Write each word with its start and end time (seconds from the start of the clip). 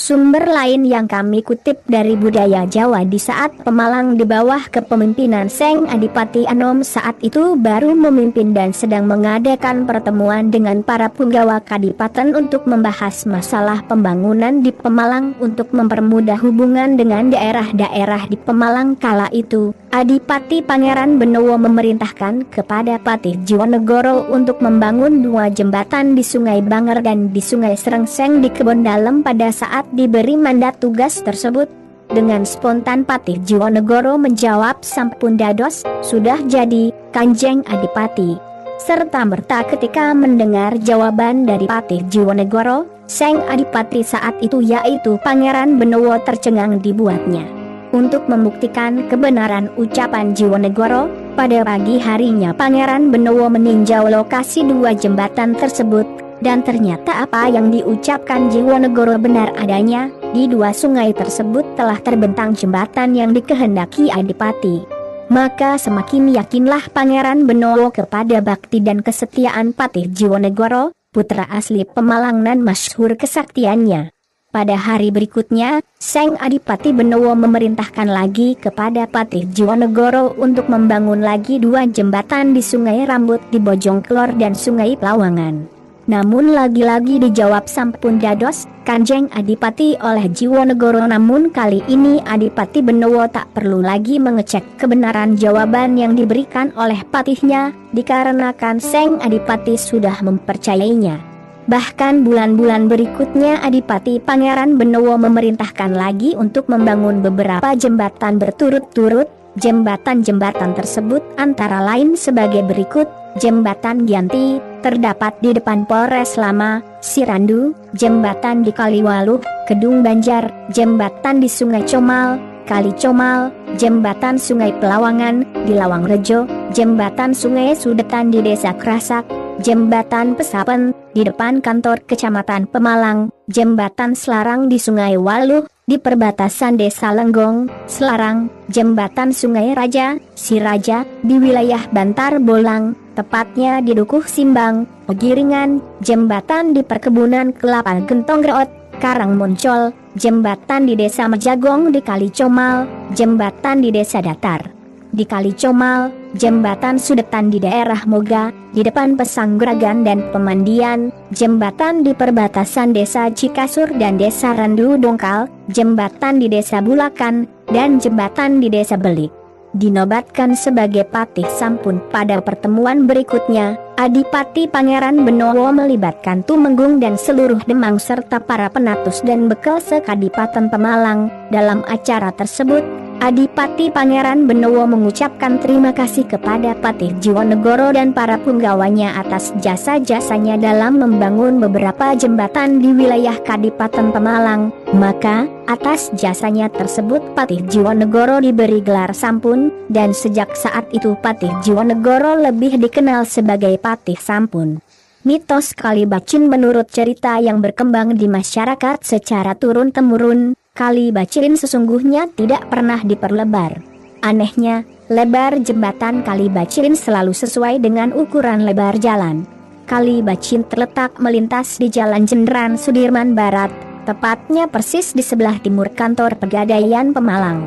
Sumber 0.00 0.48
lain 0.48 0.88
yang 0.88 1.04
kami 1.04 1.44
kutip 1.44 1.84
dari 1.84 2.16
budaya 2.16 2.64
Jawa 2.64 3.04
di 3.04 3.20
saat 3.20 3.52
Pemalang 3.60 4.16
di 4.16 4.24
bawah 4.24 4.64
kepemimpinan 4.72 5.52
Seng 5.52 5.84
Adipati 5.92 6.48
Anom 6.48 6.80
saat 6.80 7.20
itu 7.20 7.52
baru 7.52 7.92
memimpin 7.92 8.56
dan 8.56 8.72
sedang 8.72 9.04
mengadakan 9.04 9.84
pertemuan 9.84 10.48
dengan 10.48 10.80
para 10.80 11.12
punggawa 11.12 11.60
kadipaten 11.60 12.32
untuk 12.32 12.64
membahas 12.64 13.28
masalah 13.28 13.84
pembangunan 13.84 14.64
di 14.64 14.72
Pemalang 14.72 15.36
untuk 15.36 15.68
mempermudah 15.68 16.40
hubungan 16.40 16.96
dengan 16.96 17.28
daerah-daerah 17.28 18.24
di 18.24 18.40
Pemalang 18.40 18.96
kala 18.96 19.28
itu. 19.36 19.76
Adipati 19.90 20.62
Pangeran 20.62 21.20
Benowo 21.20 21.60
memerintahkan 21.60 22.48
kepada 22.48 22.96
Patih 23.02 23.36
Jiwanegoro 23.42 24.32
untuk 24.32 24.62
membangun 24.64 25.20
dua 25.20 25.52
jembatan 25.52 26.16
di 26.16 26.22
Sungai 26.22 26.64
Banger 26.64 27.04
dan 27.04 27.34
di 27.34 27.42
Sungai 27.42 27.74
Serengseng 27.74 28.38
di 28.38 28.48
Kebon 28.48 28.86
Dalem 28.86 29.26
pada 29.26 29.50
saat 29.50 29.89
diberi 29.94 30.38
mandat 30.38 30.78
tugas 30.78 31.22
tersebut. 31.22 31.70
Dengan 32.10 32.42
spontan 32.42 33.06
Patih 33.06 33.38
Jiwonegoro 33.46 34.18
menjawab 34.18 34.82
sampun 34.82 35.38
dados, 35.38 35.86
sudah 36.02 36.42
jadi, 36.50 36.90
Kanjeng 37.14 37.62
Adipati. 37.70 38.34
Serta 38.82 39.22
merta 39.22 39.62
ketika 39.62 40.10
mendengar 40.10 40.74
jawaban 40.82 41.46
dari 41.46 41.70
Patih 41.70 42.02
Jiwonegoro, 42.10 42.90
Seng 43.06 43.38
Adipati 43.46 44.02
saat 44.02 44.34
itu 44.42 44.58
yaitu 44.58 45.22
Pangeran 45.22 45.78
Benowo 45.78 46.18
tercengang 46.26 46.82
dibuatnya. 46.82 47.46
Untuk 47.90 48.26
membuktikan 48.26 49.06
kebenaran 49.06 49.70
ucapan 49.78 50.34
Jiwonegoro, 50.34 51.10
pada 51.38 51.62
pagi 51.62 51.98
harinya 51.98 52.50
Pangeran 52.50 53.14
Benowo 53.14 53.46
meninjau 53.50 54.10
lokasi 54.10 54.66
dua 54.66 54.94
jembatan 54.98 55.54
tersebut 55.54 56.29
dan 56.40 56.64
ternyata 56.64 57.24
apa 57.24 57.48
yang 57.48 57.68
diucapkan 57.68 58.48
Jiwonegoro 58.48 59.16
benar 59.16 59.52
adanya, 59.56 60.12
di 60.32 60.48
dua 60.48 60.72
sungai 60.72 61.12
tersebut 61.12 61.64
telah 61.76 62.00
terbentang 62.00 62.56
jembatan 62.56 63.16
yang 63.16 63.32
dikehendaki 63.32 64.08
Adipati. 64.08 64.82
Maka 65.30 65.78
semakin 65.78 66.34
yakinlah 66.34 66.90
Pangeran 66.90 67.46
Benowo 67.46 67.94
kepada 67.94 68.42
bakti 68.42 68.82
dan 68.82 68.98
kesetiaan 68.98 69.70
Patih 69.70 70.10
Jiwonegoro, 70.10 70.90
putra 71.14 71.46
asli 71.46 71.86
Pemalang 71.86 72.42
dan 72.42 72.66
masyhur 72.66 73.14
kesaktiannya. 73.14 74.10
Pada 74.50 74.74
hari 74.74 75.14
berikutnya, 75.14 75.78
Seng 76.02 76.34
Adipati 76.34 76.90
Benowo 76.90 77.38
memerintahkan 77.38 78.10
lagi 78.10 78.58
kepada 78.58 79.06
Patih 79.06 79.46
Jiwonegoro 79.46 80.34
untuk 80.34 80.66
membangun 80.66 81.22
lagi 81.22 81.62
dua 81.62 81.86
jembatan 81.86 82.50
di 82.50 82.58
Sungai 82.58 83.06
Rambut 83.06 83.38
di 83.54 83.62
Bojongklor 83.62 84.34
dan 84.34 84.58
Sungai 84.58 84.98
Pelawangan. 84.98 85.79
Namun 86.08 86.56
lagi-lagi 86.56 87.20
dijawab 87.20 87.68
sampun 87.68 88.16
dados, 88.16 88.64
Kanjeng 88.88 89.28
Adipati 89.36 90.00
oleh 90.00 90.32
Jiwonegoro 90.32 91.04
namun 91.04 91.52
kali 91.52 91.84
ini 91.92 92.24
Adipati 92.24 92.80
Benowo 92.80 93.28
tak 93.28 93.52
perlu 93.52 93.84
lagi 93.84 94.16
mengecek 94.16 94.80
kebenaran 94.80 95.36
jawaban 95.36 96.00
yang 96.00 96.16
diberikan 96.16 96.72
oleh 96.80 97.04
patihnya, 97.04 97.76
dikarenakan 97.92 98.80
Seng 98.80 99.20
Adipati 99.20 99.76
sudah 99.76 100.24
mempercayainya. 100.24 101.20
Bahkan 101.68 102.24
bulan-bulan 102.24 102.88
berikutnya 102.88 103.60
Adipati 103.60 104.18
Pangeran 104.18 104.80
Benowo 104.80 105.14
memerintahkan 105.20 105.94
lagi 105.94 106.32
untuk 106.34 106.66
membangun 106.66 107.20
beberapa 107.20 107.76
jembatan 107.76 108.40
berturut-turut, 108.40 109.28
jembatan-jembatan 109.60 110.74
tersebut 110.74 111.22
antara 111.38 111.78
lain 111.84 112.18
sebagai 112.18 112.66
berikut, 112.66 113.06
Jembatan 113.38 114.10
Gianti, 114.10 114.58
terdapat 114.82 115.38
di 115.38 115.54
depan 115.54 115.86
Polres 115.86 116.34
Lama, 116.34 116.82
Sirandu, 116.98 117.76
Jembatan 117.94 118.66
di 118.66 118.74
Kaliwaluh, 118.74 119.38
Kedung 119.70 120.02
Banjar, 120.02 120.50
Jembatan 120.74 121.38
di 121.38 121.46
Sungai 121.46 121.86
Comal, 121.86 122.42
Kali 122.66 122.90
Comal, 122.98 123.54
Jembatan 123.78 124.34
Sungai 124.34 124.74
Pelawangan, 124.82 125.46
di 125.62 125.78
Lawang 125.78 126.06
Rejo, 126.10 126.48
Jembatan 126.74 127.30
Sungai 127.30 127.78
Sudetan 127.78 128.34
di 128.34 128.42
Desa 128.42 128.74
Krasak, 128.74 129.26
Jembatan 129.60 130.34
Pesapen, 130.34 130.90
di 131.12 131.22
depan 131.22 131.60
kantor 131.60 132.02
Kecamatan 132.08 132.66
Pemalang, 132.66 133.28
Jembatan 133.46 134.14
Selarang 134.14 134.70
di 134.70 134.78
Sungai 134.78 135.18
Waluh, 135.18 135.66
di 135.84 135.98
perbatasan 135.98 136.78
Desa 136.78 137.10
Lenggong, 137.10 137.66
Selarang, 137.90 138.46
Jembatan 138.70 139.34
Sungai 139.34 139.74
Raja, 139.74 140.14
Siraja, 140.38 141.02
di 141.26 141.36
wilayah 141.42 141.82
Bantar 141.90 142.38
Bolang, 142.38 142.94
tepatnya 143.20 143.84
di 143.84 143.92
Dukuh 143.92 144.24
Simbang, 144.24 144.88
Pegiringan, 145.04 145.84
jembatan 146.00 146.72
di 146.72 146.80
perkebunan 146.80 147.52
kelapa 147.52 148.00
Gentong 148.08 148.40
Reot, 148.40 148.70
Karang 148.96 149.36
Muncol, 149.36 149.92
jembatan 150.16 150.88
di 150.88 150.96
Desa 150.96 151.28
Mejagong 151.28 151.92
di 151.92 152.00
Kali 152.00 152.32
Comal, 152.32 152.88
jembatan 153.12 153.84
di 153.84 153.92
Desa 153.92 154.24
Datar. 154.24 154.72
Di 155.10 155.26
Kali 155.26 155.52
Comal, 155.58 156.14
jembatan 156.38 156.94
Sudetan 156.96 157.50
di 157.50 157.58
daerah 157.58 158.06
Moga, 158.06 158.54
di 158.70 158.86
depan 158.86 159.18
Pesanggeragan 159.18 160.06
dan 160.06 160.30
Pemandian, 160.30 161.10
jembatan 161.34 162.06
di 162.06 162.14
perbatasan 162.14 162.94
Desa 162.94 163.26
Cikasur 163.28 163.90
dan 163.98 164.16
Desa 164.16 164.54
Randu 164.54 164.94
Dongkal, 164.96 165.50
jembatan 165.74 166.38
di 166.38 166.46
Desa 166.46 166.78
Bulakan, 166.78 167.50
dan 167.74 167.98
jembatan 167.98 168.62
di 168.62 168.70
Desa 168.70 168.94
Belik 168.94 169.39
dinobatkan 169.74 170.58
sebagai 170.58 171.06
patih 171.06 171.46
sampun 171.46 172.02
pada 172.10 172.42
pertemuan 172.42 173.06
berikutnya, 173.06 173.78
Adipati 174.00 174.64
Pangeran 174.64 175.28
Benowo 175.28 175.68
melibatkan 175.70 176.40
Tumenggung 176.42 176.98
dan 177.04 177.20
seluruh 177.20 177.60
Demang 177.68 178.00
serta 178.00 178.40
para 178.40 178.72
penatus 178.72 179.20
dan 179.22 179.46
bekal 179.46 179.76
sekadipaten 179.76 180.72
Pemalang. 180.72 181.28
Dalam 181.52 181.84
acara 181.84 182.32
tersebut, 182.32 182.80
Adipati 183.20 183.92
Pangeran 183.92 184.48
Benowo 184.48 184.88
mengucapkan 184.88 185.60
terima 185.60 185.92
kasih 185.92 186.24
kepada 186.24 186.72
Patih 186.72 187.12
Jiwonegoro 187.20 187.92
dan 187.92 188.16
para 188.16 188.40
punggawanya 188.40 189.12
atas 189.20 189.52
jasa-jasanya 189.60 190.56
dalam 190.56 190.96
membangun 190.96 191.60
beberapa 191.60 192.16
jembatan 192.16 192.80
di 192.80 192.96
wilayah 192.96 193.36
Kadipaten 193.44 194.08
Pemalang. 194.16 194.72
Maka, 194.96 195.44
atas 195.68 196.08
jasanya 196.16 196.72
tersebut 196.72 197.20
Patih 197.36 197.60
Jiwonegoro 197.68 198.40
diberi 198.40 198.80
gelar 198.80 199.12
Sampun, 199.12 199.68
dan 199.92 200.16
sejak 200.16 200.56
saat 200.56 200.88
itu 200.88 201.12
Patih 201.20 201.52
Jiwonegoro 201.60 202.40
lebih 202.40 202.80
dikenal 202.80 203.28
sebagai 203.28 203.76
Patih 203.76 204.16
Sampun. 204.16 204.80
Mitos 205.28 205.76
Kalibacin 205.76 206.48
menurut 206.48 206.88
cerita 206.88 207.36
yang 207.36 207.60
berkembang 207.60 208.16
di 208.16 208.24
masyarakat 208.24 209.04
secara 209.04 209.52
turun-temurun, 209.52 210.56
Kali 210.70 211.10
Bacin 211.10 211.58
sesungguhnya 211.58 212.30
tidak 212.38 212.70
pernah 212.70 213.02
diperlebar. 213.02 213.82
Anehnya, 214.22 214.86
lebar 215.10 215.58
jembatan 215.58 216.22
Kali 216.22 216.46
Bacin 216.46 216.94
selalu 216.94 217.34
sesuai 217.34 217.82
dengan 217.82 218.14
ukuran 218.14 218.62
lebar 218.62 218.94
jalan. 219.02 219.42
Kali 219.90 220.22
Bacin 220.22 220.62
terletak 220.62 221.18
melintas 221.18 221.82
di 221.82 221.90
Jalan 221.90 222.22
Jenderal 222.22 222.78
Sudirman 222.78 223.34
Barat, 223.34 223.74
tepatnya 224.06 224.70
persis 224.70 225.10
di 225.10 225.26
sebelah 225.26 225.58
timur 225.58 225.90
kantor 225.90 226.38
Pegadaian 226.38 227.10
Pemalang. 227.10 227.66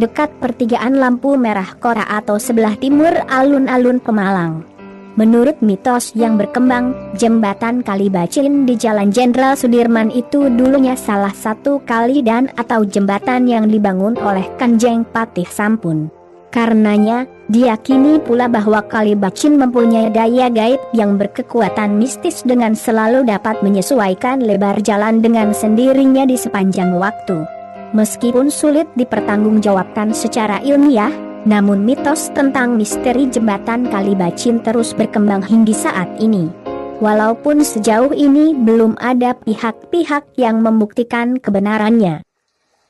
Dekat 0.00 0.32
pertigaan 0.40 0.96
lampu 0.96 1.36
merah 1.36 1.76
Kora 1.76 2.08
atau 2.08 2.40
sebelah 2.40 2.80
timur 2.80 3.12
alun-alun 3.28 4.00
Pemalang. 4.00 4.77
Menurut 5.18 5.58
mitos 5.58 6.14
yang 6.14 6.38
berkembang, 6.38 6.94
jembatan 7.18 7.82
Kali 7.82 8.06
Bacin 8.06 8.62
di 8.70 8.78
Jalan 8.78 9.10
Jenderal 9.10 9.58
Sudirman 9.58 10.14
itu 10.14 10.46
dulunya 10.46 10.94
salah 10.94 11.34
satu 11.34 11.82
kali 11.82 12.22
dan 12.22 12.54
atau 12.54 12.86
jembatan 12.86 13.50
yang 13.50 13.66
dibangun 13.66 14.14
oleh 14.22 14.46
Kanjeng 14.62 15.02
Patih 15.02 15.50
Sampun. 15.50 16.06
Karenanya, 16.54 17.26
diyakini 17.50 18.22
pula 18.22 18.46
bahwa 18.46 18.78
Kali 18.86 19.18
Bacin 19.18 19.58
mempunyai 19.58 20.14
daya 20.14 20.46
gaib 20.46 20.78
yang 20.94 21.18
berkekuatan 21.18 21.98
mistis 21.98 22.46
dengan 22.46 22.78
selalu 22.78 23.26
dapat 23.26 23.58
menyesuaikan 23.66 24.46
lebar 24.46 24.78
jalan 24.86 25.18
dengan 25.18 25.50
sendirinya 25.50 26.30
di 26.30 26.38
sepanjang 26.38 26.94
waktu. 26.94 27.42
Meskipun 27.90 28.54
sulit 28.54 28.86
dipertanggungjawabkan 28.94 30.14
secara 30.14 30.62
ilmiah, 30.62 31.10
namun 31.46 31.86
mitos 31.86 32.32
tentang 32.34 32.74
misteri 32.74 33.30
jembatan 33.30 33.86
Kalibacin 33.92 34.58
terus 34.64 34.96
berkembang 34.96 35.44
hingga 35.44 35.74
saat 35.76 36.08
ini. 36.18 36.50
Walaupun 36.98 37.62
sejauh 37.62 38.10
ini 38.10 38.58
belum 38.58 38.98
ada 38.98 39.38
pihak-pihak 39.38 40.34
yang 40.34 40.58
membuktikan 40.64 41.38
kebenarannya. 41.38 42.26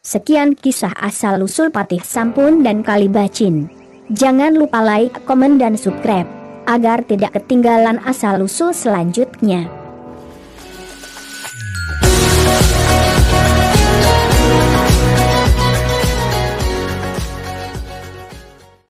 Sekian 0.01 0.57
kisah 0.57 0.97
asal-usul 0.97 1.69
Patih 1.69 2.01
Sampun 2.01 2.65
dan 2.65 2.81
Kalibacin. 2.81 3.69
Jangan 4.09 4.57
lupa 4.57 4.81
like, 4.81 5.21
komen 5.29 5.61
dan 5.61 5.77
subscribe, 5.77 6.25
agar 6.65 7.05
tidak 7.05 7.37
ketinggalan 7.37 8.01
asal-usul 8.09 8.73
selanjutnya. 8.73 9.69